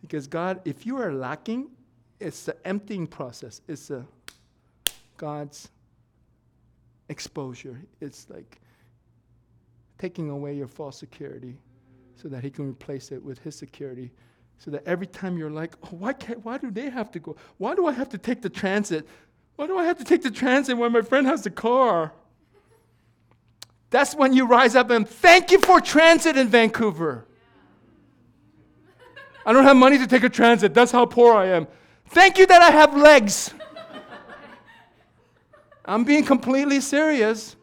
[0.00, 1.68] Because God, if you are lacking,
[2.22, 3.60] it's the emptying process.
[3.68, 4.06] It's a
[5.16, 5.68] God's
[7.08, 7.80] exposure.
[8.00, 8.60] It's like
[9.98, 11.56] taking away your false security
[12.16, 14.12] so that he can replace it with his security.
[14.58, 17.36] So that every time you're like, oh, why, can't, why do they have to go?
[17.58, 19.06] Why do I have to take the transit?
[19.56, 22.12] Why do I have to take the transit when my friend has the car?
[23.90, 27.26] That's when you rise up and thank you for transit in Vancouver.
[29.44, 30.72] I don't have money to take a transit.
[30.72, 31.66] That's how poor I am.
[32.08, 33.54] Thank you that I have legs.
[35.84, 37.56] I'm being completely serious.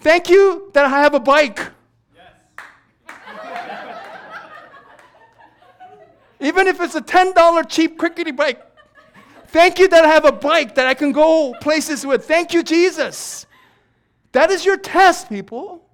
[0.00, 1.58] Thank you that I have a bike.
[2.14, 3.16] Yes.
[6.40, 8.60] Even if it's a $10 cheap crickety bike.
[9.48, 12.24] Thank you that I have a bike that I can go places with.
[12.24, 13.46] Thank you, Jesus.
[14.32, 15.84] That is your test, people.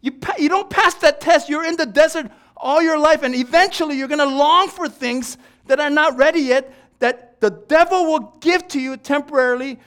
[0.00, 3.34] You, pa- you don't pass that test, you're in the desert all your life, and
[3.34, 8.06] eventually you're going to long for things that are not ready yet, that the devil
[8.06, 9.78] will give to you temporarily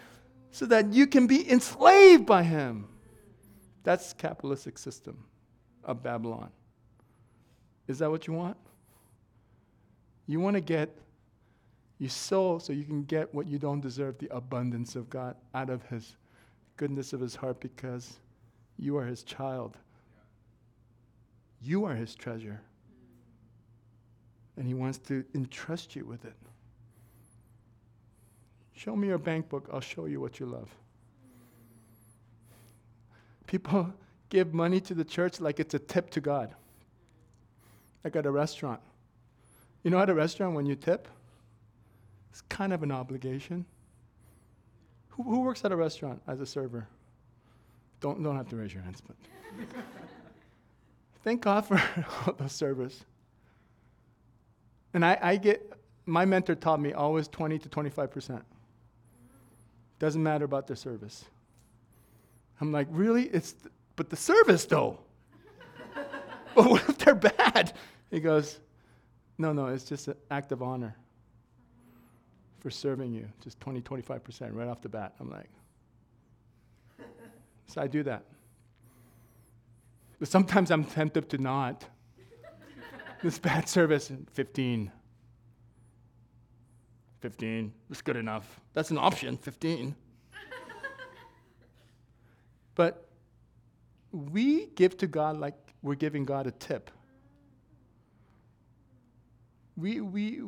[0.51, 2.87] so that you can be enslaved by him.
[3.83, 5.23] That's capitalistic system
[5.83, 6.49] of Babylon.
[7.87, 8.57] Is that what you want?
[10.27, 10.95] You want to get
[11.99, 15.69] you sow so you can get what you don't deserve, the abundance of God out
[15.69, 16.15] of his
[16.77, 18.19] goodness of his heart because
[18.77, 19.77] you are his child.
[21.61, 22.61] You are his treasure.
[24.60, 26.36] And he wants to entrust you with it.
[28.74, 30.69] Show me your bank book, I'll show you what you love.
[33.48, 33.93] People
[34.30, 36.54] give money to the church like it's a tip to God.
[38.04, 38.82] Like at a restaurant.
[39.84, 41.08] You know, at a restaurant, when you tip,
[42.30, 43.65] it's kind of an obligation.
[45.10, 46.86] Who, who works at a restaurant as a server?
[48.02, 49.15] Don't, don't have to raise your hands, but
[51.24, 51.82] thank God for
[52.28, 53.06] all the servers.
[54.93, 55.71] And I, I get,
[56.06, 58.41] my mentor taught me always 20 to 25%.
[59.99, 61.25] Doesn't matter about their service.
[62.62, 63.23] I'm like, really?
[63.23, 64.99] It's, th- but the service though.
[66.56, 67.73] but what if they're bad?
[68.10, 68.60] He goes,
[69.38, 70.95] no, no, it's just an act of honor
[72.60, 75.13] for serving you, just 20, 25% right off the bat.
[75.19, 75.49] I'm like,
[77.67, 78.23] so I do that.
[80.19, 81.86] But sometimes I'm tempted to not.
[83.23, 84.91] this bad service, 15.
[87.21, 87.73] 15.
[87.89, 88.62] That's good enough.
[88.73, 89.95] That's an option, 15.
[92.75, 93.10] but
[94.12, 96.91] we give to God like we're giving God a tip.
[99.75, 100.41] We, we,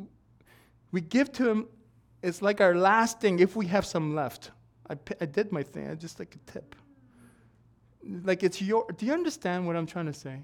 [0.90, 1.68] we give to Him
[2.22, 4.52] it's like our last thing if we have some left.
[4.88, 6.76] I, I did my thing, I just like a tip.
[8.24, 10.40] Like it's your, do you understand what I'm trying to say?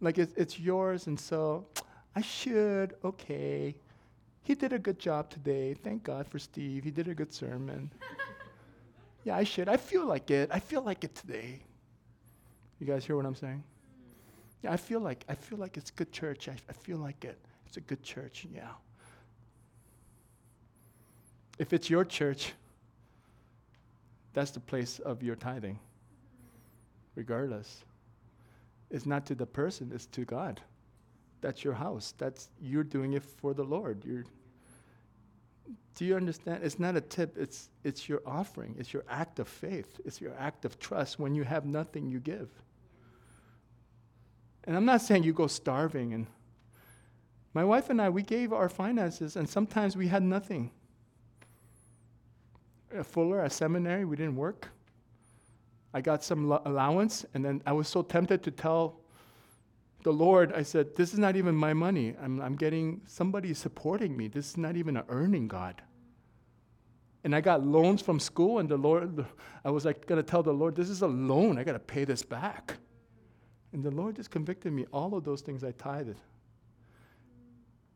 [0.00, 1.66] Like it's, it's yours, and so
[2.16, 3.74] I should, okay.
[4.42, 5.74] He did a good job today.
[5.74, 6.84] Thank God for Steve.
[6.84, 7.90] He did a good sermon.
[9.24, 9.68] yeah, I should.
[9.68, 10.50] I feel like it.
[10.52, 11.60] I feel like it today.
[12.80, 13.62] You guys hear what I'm saying?
[14.62, 16.48] Yeah, I feel like I feel like it's good church.
[16.48, 17.38] I, I feel like it.
[17.66, 18.46] It's a good church.
[18.52, 18.70] Yeah.
[21.58, 22.54] If it's your church,
[24.32, 25.78] that's the place of your tithing,
[27.14, 27.84] regardless.
[28.90, 30.60] It's not to the person, it's to God.
[31.40, 32.14] That's your house.
[32.18, 34.04] That's you're doing it for the Lord.
[34.04, 34.24] You're
[35.96, 36.64] do you understand?
[36.64, 40.32] It's not a tip, it's it's your offering, it's your act of faith, it's your
[40.38, 41.18] act of trust.
[41.18, 42.48] When you have nothing, you give.
[44.64, 46.26] And I'm not saying you go starving and
[47.52, 50.70] my wife and I, we gave our finances, and sometimes we had nothing
[52.94, 54.68] at Fuller, at seminary, we didn't work.
[55.92, 59.00] I got some lo- allowance, and then I was so tempted to tell
[60.02, 62.14] the Lord, I said, This is not even my money.
[62.22, 64.28] I'm, I'm getting somebody supporting me.
[64.28, 65.82] This is not even an earning God.
[67.22, 69.26] And I got loans from school, and the Lord,
[69.64, 71.58] I was like, to tell the Lord, This is a loan.
[71.58, 72.78] I got to pay this back.
[73.72, 74.86] And the Lord just convicted me.
[74.92, 76.16] All of those things I tithed.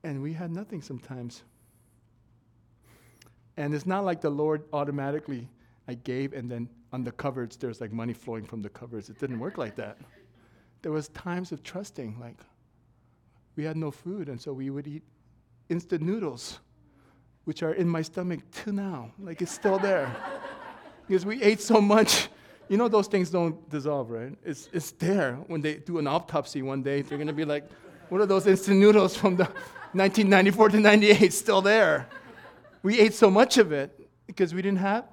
[0.04, 1.42] And we had nothing sometimes.
[3.56, 5.48] And it's not like the Lord automatically,
[5.88, 9.10] I gave, and then on the cupboards, there's like money flowing from the cupboards.
[9.10, 9.98] It didn't work like that.
[10.82, 12.38] there was times of trusting, like
[13.56, 15.02] we had no food, and so we would eat
[15.68, 16.60] instant noodles,
[17.46, 19.10] which are in my stomach till now.
[19.18, 20.14] Like it's still there.
[21.08, 22.28] because we ate so much.
[22.68, 24.32] You know those things don't dissolve, right?
[24.44, 25.34] It's, it's there.
[25.48, 27.64] When they do an autopsy one day, they're gonna be like,
[28.08, 29.44] what are those instant noodles from the
[29.94, 32.08] 1994 to 98 still there?
[32.84, 35.04] We ate so much of it because we didn't have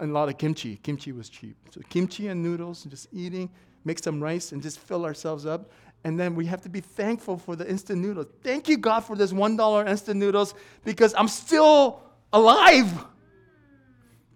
[0.00, 0.76] a lot of kimchi.
[0.76, 1.56] Kimchi was cheap.
[1.70, 3.50] So kimchi and noodles, and just eating,
[3.84, 5.70] make some rice and just fill ourselves up.
[6.04, 8.26] And then we have to be thankful for the instant noodles.
[8.42, 13.04] Thank you, God, for this $1 instant noodles because I'm still alive.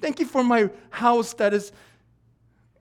[0.00, 1.72] Thank you for my house that is,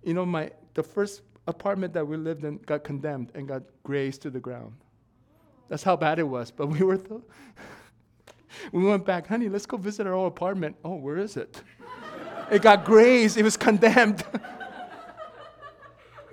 [0.03, 4.21] you know, my the first apartment that we lived in got condemned and got grazed
[4.23, 4.73] to the ground.
[5.69, 6.51] That's how bad it was.
[6.51, 7.21] But we were, th-
[8.71, 10.75] we went back, honey, let's go visit our old apartment.
[10.83, 11.61] Oh, where is it?
[12.53, 13.37] It got grazed.
[13.37, 14.23] It was condemned.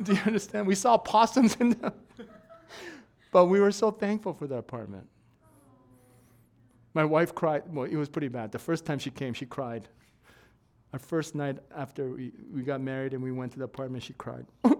[0.03, 0.67] Do you understand?
[0.67, 1.93] We saw possums in them.
[3.33, 5.07] but we were so thankful for the apartment.
[6.95, 7.63] My wife cried.
[7.73, 8.53] Well, it was pretty bad.
[8.53, 9.89] The first time she came, she cried.
[10.93, 14.15] Our first night after we, we got married and we went to the apartment, she
[14.15, 14.47] cried.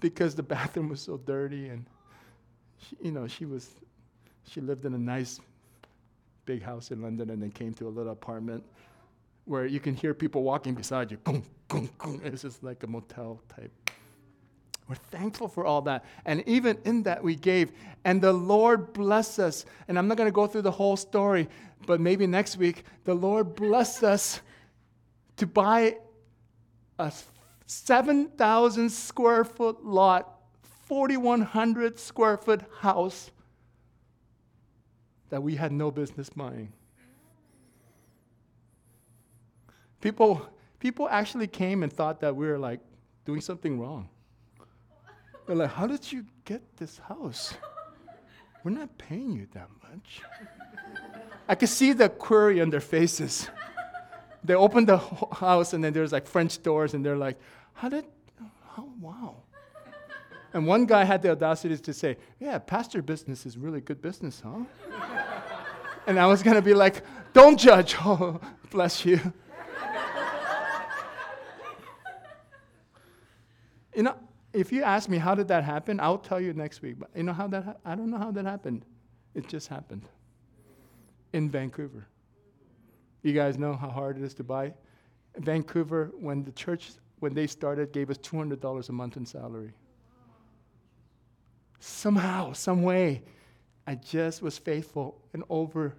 [0.00, 1.86] because the bathroom was so dirty and,
[2.88, 3.70] she, you know, she was,
[4.48, 5.40] she lived in a nice
[6.44, 8.64] big house in London and then came to a little apartment
[9.48, 11.18] where you can hear people walking beside you.
[12.22, 13.72] It's just like a motel type.
[14.88, 16.04] We're thankful for all that.
[16.24, 17.72] And even in that, we gave.
[18.04, 19.66] And the Lord bless us.
[19.86, 21.48] And I'm not going to go through the whole story,
[21.86, 24.40] but maybe next week, the Lord bless us
[25.36, 25.96] to buy
[26.98, 27.12] a
[27.66, 30.40] 7,000 square foot lot,
[30.86, 33.30] 4,100 square foot house
[35.28, 36.72] that we had no business buying.
[40.00, 40.46] People,
[40.78, 42.80] people actually came and thought that we were like
[43.24, 44.08] doing something wrong.
[45.46, 47.54] They're like, How did you get this house?
[48.64, 50.20] We're not paying you that much.
[51.48, 53.48] I could see the query on their faces.
[54.44, 57.38] They opened the house and then there's like French doors and they're like,
[57.72, 58.04] How did,
[58.76, 59.36] oh, wow.
[60.54, 64.42] And one guy had the audacity to say, Yeah, pastor business is really good business,
[64.44, 64.64] huh?
[66.06, 67.96] and I was to be like, Don't judge.
[68.04, 68.40] Oh,
[68.70, 69.20] bless you.
[73.98, 74.14] You know,
[74.52, 77.00] if you ask me how did that happen, I'll tell you next week.
[77.00, 78.84] But you know how that ha- I don't know how that happened.
[79.34, 80.08] It just happened
[81.32, 82.06] in Vancouver.
[83.22, 84.72] You guys know how hard it is to buy.
[85.38, 89.26] Vancouver, when the church when they started, gave us two hundred dollars a month in
[89.26, 89.72] salary.
[91.80, 93.24] Somehow, some way,
[93.84, 95.96] I just was faithful, and over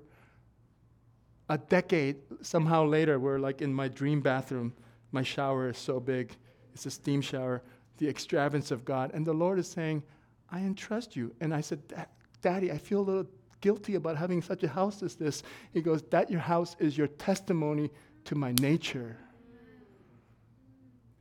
[1.49, 4.73] a decade, somehow later, we're like in my dream bathroom.
[5.11, 6.37] My shower is so big;
[6.73, 7.61] it's a steam shower
[7.99, 9.11] the extravagance of God.
[9.13, 10.01] And the Lord is saying,
[10.51, 11.33] I entrust you.
[11.39, 11.81] And I said,
[12.41, 13.27] Daddy, I feel a little
[13.61, 15.43] guilty about having such a house as this.
[15.73, 17.91] He goes, That your house is your testimony
[18.25, 19.17] to my nature.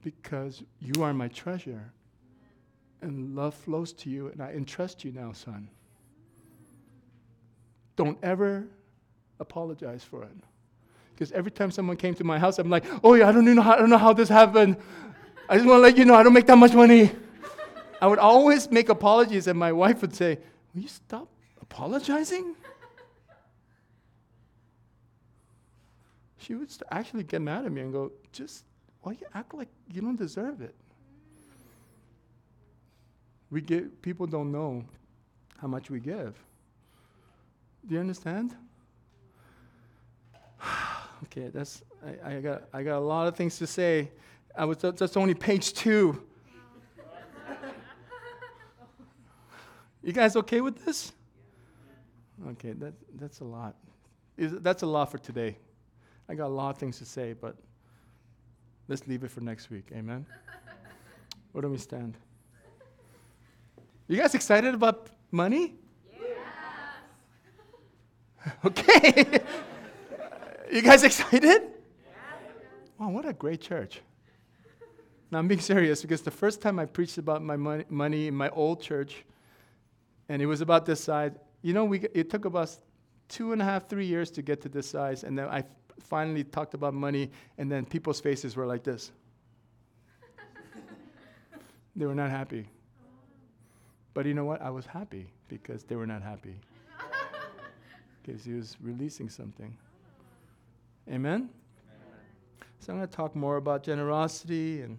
[0.03, 1.93] Because you are my treasure.
[3.03, 5.69] And love flows to you, and I entrust you now, son.
[7.97, 8.67] Don't ever
[9.41, 10.31] apologize for it.
[11.15, 13.61] Because every time someone came to my house, I'm like, oh yeah, I don't know
[13.61, 14.77] how, I don't know how this happened.
[15.49, 17.11] I just want to let you know I don't make that much money.
[18.01, 20.39] I would always make apologies, and my wife would say,
[20.75, 21.29] Will you stop
[21.61, 22.55] apologizing?
[26.37, 28.65] She would actually get mad at me and go, Just
[29.03, 30.75] why you act like you don't deserve it?
[33.51, 34.85] We give, people don't know
[35.57, 36.35] how much we give.
[37.87, 38.55] Do you understand?
[41.25, 44.11] okay, that's I, I, got I got a lot of things to say.
[44.57, 46.23] I was that's only page two.
[50.03, 51.13] You guys okay with this?
[52.51, 53.75] Okay, that, that's a lot.
[54.37, 55.59] That's a lot for today.
[56.29, 57.57] I got a lot of things to say, but
[58.87, 59.89] let's leave it for next week.
[59.93, 60.25] Amen?
[61.53, 62.17] Where do we stand?
[64.07, 65.75] You guys excited about money?
[66.19, 66.39] Yes.
[68.65, 69.41] okay.
[70.73, 71.43] you guys excited?
[71.43, 71.73] Yes.
[72.99, 74.01] Wow, what a great church.
[75.31, 78.35] Now, I'm being serious because the first time I preached about my money, money in
[78.35, 79.25] my old church,
[80.29, 82.75] and it was about this size, you know, we, it took about
[83.29, 85.65] two and a half, three years to get to this size, and then I
[86.01, 89.13] finally talked about money, and then people's faces were like this.
[91.97, 92.69] they were not happy.
[94.15, 94.63] But you know what?
[94.63, 96.57] I was happy because they were not happy.
[98.23, 99.75] Because he was releasing something.
[101.09, 101.17] Amen?
[101.17, 101.49] Amen?
[102.79, 104.99] So I'm going to talk more about generosity and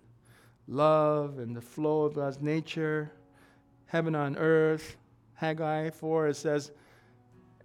[0.69, 3.11] love and the flow of God's nature,
[3.87, 4.95] heaven on earth.
[5.33, 6.71] Haggai 4, it says,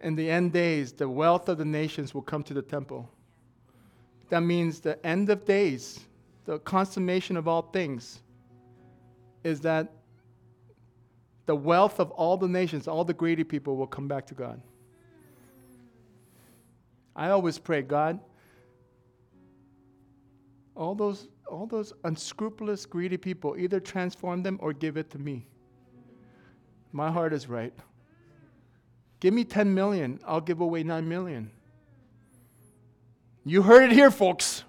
[0.03, 3.09] In the end days, the wealth of the nations will come to the temple.
[4.31, 6.01] That means the end of days,
[6.45, 8.21] the consummation of all things,
[9.43, 9.93] is that
[11.47, 14.61] the wealth of all the nations, all the greedy people will come back to God.
[17.15, 18.19] I always pray, God,
[20.75, 25.47] all those, all those unscrupulous, greedy people, either transform them or give it to me.
[26.93, 27.73] My heart is right.
[29.21, 31.51] Give me 10 million, I'll give away 9 million.
[33.45, 34.65] You heard it here, folks.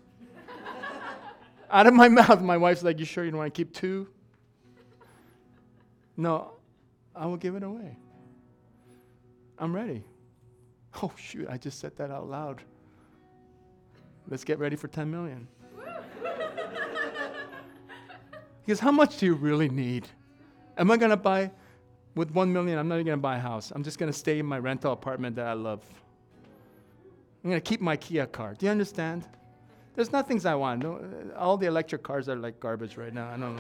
[1.72, 4.08] Out of my mouth, my wife's like, You sure you don't want to keep two?
[6.18, 6.54] No,
[7.16, 7.98] I will give it away.
[9.58, 10.04] I'm ready.
[11.02, 12.62] Oh, shoot, I just said that out loud.
[14.30, 15.48] Let's get ready for 10 million.
[18.66, 20.08] Because how much do you really need?
[20.78, 21.52] Am I going to buy,
[22.16, 23.72] with 1 million, I'm not even going to buy a house.
[23.76, 25.84] I'm just going to stay in my rental apartment that I love.
[27.44, 28.56] I'm going to keep my Kia car.
[28.58, 29.28] Do you understand?
[29.96, 30.84] There's nothing I want.
[30.84, 31.00] No,
[31.38, 33.30] all the electric cars are like garbage right now.
[33.30, 33.60] I don't.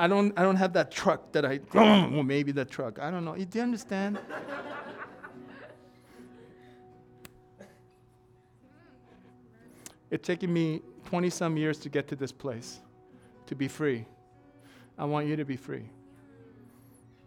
[0.00, 3.00] I don't, I don't have that truck that I, well, maybe that truck.
[3.00, 3.34] I don't know.
[3.34, 4.20] Do you understand?
[10.10, 12.78] it's taken me 20 some years to get to this place,
[13.48, 14.06] to be free.
[14.96, 15.90] I want you to be free.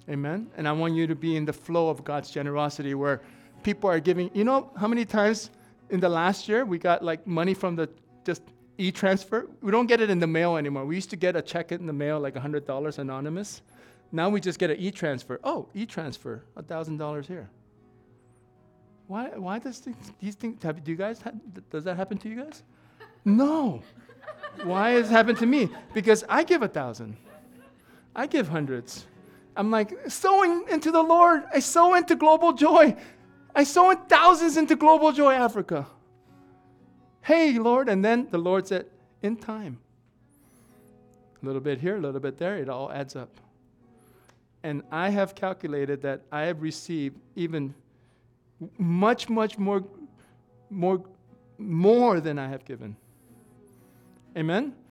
[0.10, 0.50] Amen?
[0.58, 3.22] And I want you to be in the flow of God's generosity where
[3.64, 4.32] people are giving.
[4.34, 5.52] You know how many times
[5.90, 7.90] in the last year we got like money from the
[8.26, 8.42] just
[8.78, 9.48] e-transfer.
[9.62, 10.86] We don't get it in the mail anymore.
[10.86, 13.62] We used to get a check in the mail, like $100 anonymous.
[14.12, 15.40] Now we just get an e-transfer.
[15.44, 17.50] Oh, e-transfer, $1,000 here.
[19.08, 19.82] Why, why does
[20.20, 21.22] these, things, do you guys,
[21.70, 22.64] does that happen to you guys?
[23.26, 23.82] No.
[24.64, 25.70] Why has it happened to me?
[25.94, 27.18] Because I give a thousand.
[28.16, 29.06] I give hundreds.
[29.56, 31.44] I'm like, sowing into the Lord.
[31.54, 32.96] I sow into global joy.
[33.56, 35.88] I sow in thousands into global joy Africa.
[37.22, 37.90] Hey, Lord.
[37.90, 38.86] And then the Lord said,
[39.22, 39.80] in time.
[41.42, 43.30] A little bit here, a little bit there, it all adds up.
[44.64, 47.74] And I have calculated that I have received even
[48.78, 49.84] much, much more,
[50.70, 51.04] more,
[51.58, 52.96] more than I have given.
[54.36, 54.74] Amen?